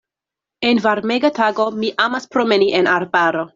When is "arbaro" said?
2.99-3.49